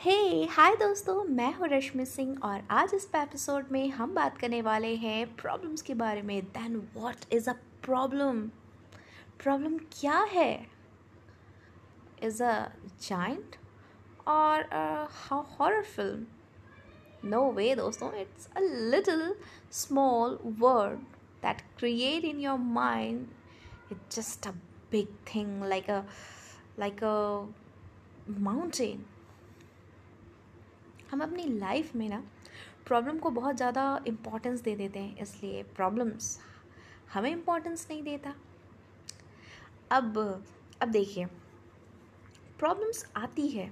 [0.00, 4.60] हे हाय दोस्तों, मैं हूँ रश्मि सिंह और आज इस एपिसोड में हम बात करने
[4.62, 7.52] वाले हैं प्रॉब्लम्स के बारे में। Then what is a
[7.84, 8.40] problem
[9.42, 10.66] problem क्या है?
[12.22, 12.52] इज़ अ
[13.08, 13.56] जाइंट
[14.28, 14.64] और
[15.32, 19.34] हॉरर फ़िल्म नो वे दोस्तों it's a little
[19.72, 21.00] small word
[21.42, 23.26] that create in your mind
[23.92, 24.52] it's just a
[24.90, 26.02] big thing like a
[26.78, 29.06] like a mountain
[31.10, 32.22] हम अपनी life में ना
[32.86, 36.38] problem को बहुत ज़्यादा इम्पोर्टेंस दे देते हैं, इसलिए प्रॉब्लम्स
[37.14, 38.34] हमें इम्पोर्टेंस नहीं देता।
[39.92, 40.18] अब
[40.82, 41.26] अब देखिए
[42.58, 43.66] प्रॉब्लम्स आती है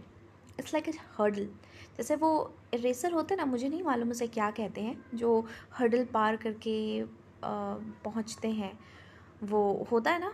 [0.59, 1.49] इट्स लाइक ए हर्डल
[1.97, 2.31] जैसे वो
[2.75, 7.05] रेसर होते हैं ना, मुझे नहीं मालूम उसे क्या कहते हैं, जो हर्डल पार करके
[7.45, 8.79] पहुँचते हैं।
[9.43, 10.33] वो होता है ना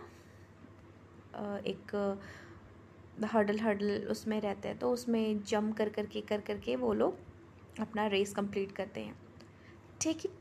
[1.59, 1.91] एक
[3.25, 6.93] हर्डल हर्डल उसमें रहते हैं तो उसमें जम कर कर के कर कर के वो
[6.93, 7.17] लोग
[7.79, 9.15] अपना रेस कंप्लीट करते हैं।
[10.01, 10.31] Take it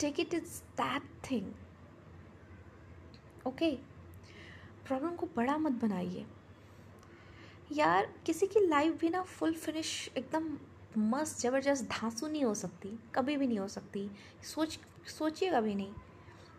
[0.00, 1.52] take it is that thing
[3.46, 3.70] okay
[4.86, 6.24] problem को बड़ा मत बनाइए।
[7.72, 10.56] यार, किसी की लाइफ भी ना फुल फिनिश एकदम
[10.98, 14.08] मस्त, ज़बरदस्त, धांसू नहीं हो सकती, कभी भी नहीं हो सकती।
[14.44, 15.92] सोच, सोचिएगा भी नहीं।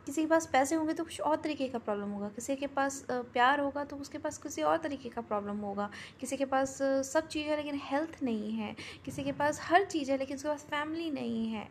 [0.06, 3.06] किसी के पास पैसे होंगे तो कुछ और तरीके का प्रॉब्लम होगा। किसी के पास
[3.12, 5.90] प्यार होगा तो उसके पास किसी और तरीके का प्रॉब्लम होगा।
[6.20, 8.76] किसी के पास सब चीज़ है लेकिन हेल्थ नहीं है।
[9.06, 11.68] किसी के पास हर चीज़ है लेकिन उसके पास फैमिली नहीं है।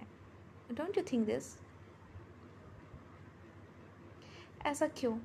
[0.72, 1.56] डोंट यू थिंक दिस
[4.66, 5.16] ऐसा क्यों?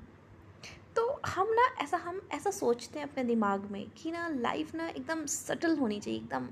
[0.96, 4.88] तो हम ना ऐसा, हम ऐसा सोचते हैं अपने दिमाग में कि ना लाइफ ना
[4.88, 6.46] एकदम सटल होनी चाहिए, एकदम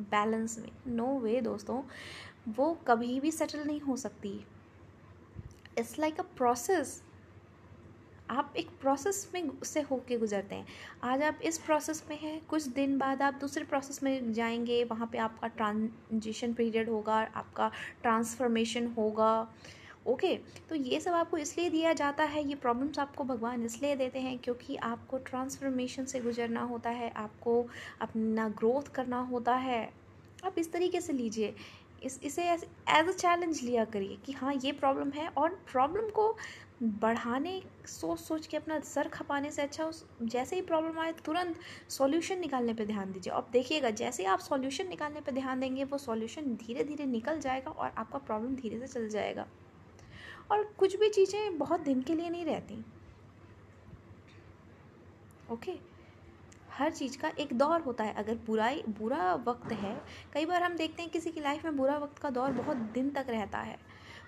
[0.00, 1.82] बैलेंस में। नो no वे दोस्तों।
[2.48, 4.44] वो कभी भी सेटल नहीं हो सकती।
[5.78, 7.02] इट्स लाइक अ प्रोसेस
[8.30, 10.66] आप एक प्रोसेस में से होके गुजरते हैं।
[11.04, 15.08] आज आप इस प्रोसेस में हैं कुछ दिन बाद आप दूसरे प्रोसेस में जाएँगे वहाँ
[15.12, 17.70] पे आपका ट्रांजिशन पीरियड होगा आपका
[18.02, 19.48] ट्रांसफॉर्मेशन होगा।
[20.06, 23.96] ओके okay, तो ये सब आपको इसलिए दिया जाता है ये प्रॉब्लम्स आपको भगवान इसलिए
[23.96, 27.64] देते हैं क्योंकि आपको ट्रांसफॉर्मेशन से गुजरना होता है आपको
[28.00, 29.84] अपना ग्रोथ करना होता है।
[30.44, 31.54] आप इस तरीके से लीजिए।
[32.04, 36.36] इस, इसे एज अ चैलेंज लिया करिए कि हाँ ये प्रॉब्लम है और प्रॉब्लम को
[36.82, 41.56] बढ़ाने सोच सोच के अपना सर खपाने से अच्छा उस, जैसे ही प्रॉब्लम आए, तुरंत
[41.88, 45.84] सॉल्यूशन निकालने पे ध्यान दीजिए। अब देखिएगा, जैसे ही आप सॉल्यूशन निकालने पे ध्यान देंगे,
[45.84, 49.46] वो सॉल्यूशन धीरे धीरे निकल जाएगा और आपका प्रॉब्लम धीरे से चल जाएगा।
[50.50, 52.84] और कुछ भी चीज़ें बहुत दिन के लिए नहीं रहती।
[55.52, 55.93] Okay okay?
[56.78, 59.94] हर चीज़ का एक दौर होता है। अगर बुराई, बुरा वक्त है,
[60.32, 63.10] कई बार हम देखते हैं किसी की लाइफ में बुरा वक्त का दौर बहुत दिन
[63.10, 63.76] तक रहता है।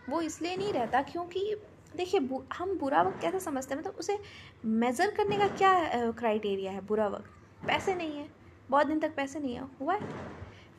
[0.09, 1.57] वो इसलिए नहीं रहता क्योंकि
[1.97, 2.21] देखिए
[2.55, 3.81] हम बुरा वक्त कैसे समझते हैं?
[3.81, 4.19] मतलब तो उसे
[4.65, 5.73] मेज़र करने का क्या
[6.13, 7.31] क्राइटेरिया है बुरा वक्त?
[7.67, 8.29] पैसे नहीं है।
[8.71, 10.09] बहुत दिन तक पैसे नहीं है। हुआ है?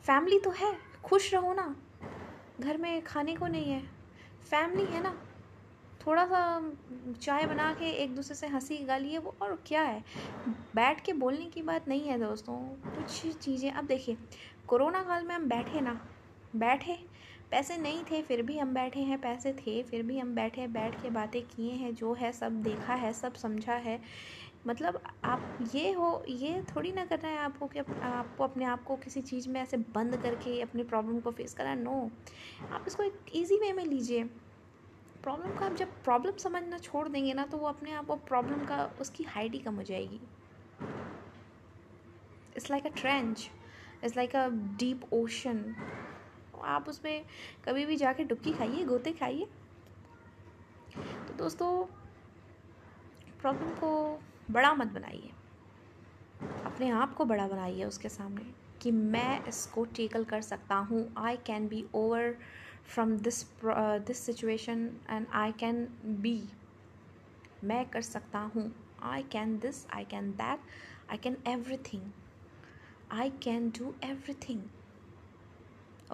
[0.06, 0.74] फैमिली तो है।
[1.04, 1.74] खुश रहो ना।
[2.60, 3.82] घर में खाने को नहीं है।
[4.50, 5.14] फैमिली है ना।
[6.00, 6.40] थोड़ा सा
[7.22, 10.02] चाय बना के एक दूसरे से हँसी गालिए वो, और क्या है?
[10.74, 12.56] बैठ के बोलने की बात नहीं है दोस्तों,
[12.92, 14.16] कुछ चीज़ें। अब देखिए,
[14.68, 16.00] कोरोना काल में हम बैठे ना,
[16.52, 16.96] बैठे।
[17.52, 20.94] पैसे नहीं थे, फिर भी हम बैठे हैं, पैसे थे, फिर भी हम बैठे बैठ
[20.96, 24.00] के बातें किए हैं, जो है सब देखा है, सब समझा है।
[24.66, 28.96] मतलब आप ये हो, ये थोड़ी ना करना है आपको कि आपको अपने आप को
[28.98, 32.10] किसी चीज़ में ऐसे बंद करके, अपनी प्रॉब्लम को फेस करना नो,
[32.72, 34.24] आप इसको एक ईजी वे में लीजिए।
[35.28, 38.64] प्रॉब्लम का आप जब प्रॉब्लम समझना छोड़ देंगे ना तो वो अपने आप वो प्रॉब्लम
[38.64, 40.20] का, उसकी हाइट ही कम हो जाएगी।
[42.56, 43.50] It's like a trench
[44.04, 44.46] it's like a
[44.78, 45.74] deep ocean
[46.64, 47.24] आप उसमें
[47.64, 49.46] कभी भी जाके डुबकी खाइए, गोते खाइए।
[50.96, 51.70] तो दोस्तों,
[53.40, 55.30] प्रॉब्लम को बड़ा मत बनाइए।
[56.64, 58.46] अपने आप को बड़ा बनाइए उसके सामने
[58.82, 62.36] कि मैं इसको टेकल कर सकता हूँ। I can be over
[62.88, 65.84] from this this situation and I can
[66.22, 66.42] be
[67.64, 68.72] मैं कर सकता हूँ।
[69.02, 70.60] I can this I can that
[71.10, 71.36] I can
[71.92, 72.10] everything
[73.12, 73.94] I can do
[74.48, 74.62] everything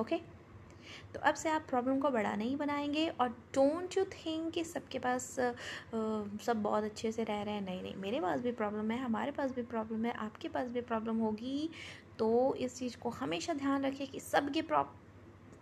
[0.00, 0.16] okay
[1.14, 4.98] तो अब से आप प्रॉब्लम को बड़ा नहीं बनाएँगे और डोंट यू थिंक कि सबके
[4.98, 7.60] पास uh, सब बहुत अच्छे से रह रहे हैं?
[7.60, 10.80] नहीं नहीं मेरे पास भी प्रॉब्लम है हमारे पास भी प्रॉब्लम है आपके पास भी
[10.80, 11.70] प्रॉब्लम होगी।
[12.18, 14.62] तो इस चीज़ को हमेशा ध्यान रखिए कि सबके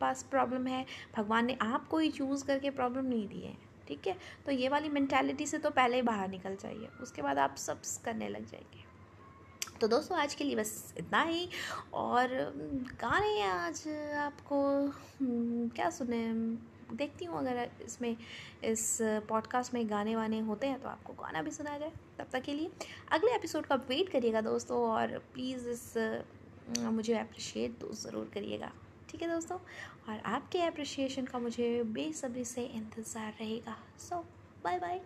[0.03, 0.85] पास प्रॉब्लम है।
[1.17, 3.57] भगवान ने आपको ही चूज़ करके प्रॉब्लम नहीं दी है
[3.89, 4.17] ठीक है?
[4.47, 7.81] तो ये वाली मैंटेलिटी से तो पहले ही बाहर निकल जाइए। उसके बाद आप सब
[8.05, 8.91] करने लग जाएँगे
[9.81, 11.49] तो दोस्तों, आज के लिए बस इतना ही।
[11.95, 12.29] और
[13.01, 13.83] गाने आज
[14.19, 14.61] आपको
[15.23, 16.27] क्या सुने?
[16.93, 18.17] देखती हूँ अगर इसमें,
[18.65, 18.99] इस
[19.29, 22.53] पॉडकास्ट में गाने वाने होते हैं तो आपको गाना भी सुना जाए। तब तक के
[22.55, 22.71] लिए
[23.13, 25.93] अगले एपिसोड का वेट करिएगा दोस्तों और प्लीज़ इस
[26.79, 28.71] मुझे अप्रिशिएट तो ज़रूर करिएगा।
[29.13, 29.57] ठीक है दोस्तों?
[30.09, 34.25] और आपके अप्रिशिएशन का मुझे बेसब्री से इंतज़ार रहेगा। सो
[34.65, 35.01] बाय बाय